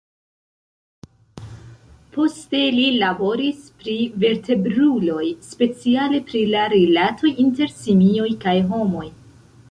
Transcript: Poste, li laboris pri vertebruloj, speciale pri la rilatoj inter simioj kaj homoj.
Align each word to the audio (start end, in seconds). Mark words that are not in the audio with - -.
Poste, 2.15 2.61
li 2.77 2.85
laboris 3.03 3.59
pri 3.81 3.97
vertebruloj, 4.23 5.25
speciale 5.49 6.21
pri 6.31 6.41
la 6.55 6.63
rilatoj 6.73 7.31
inter 7.45 7.71
simioj 7.83 8.31
kaj 8.47 8.55
homoj. 8.73 9.05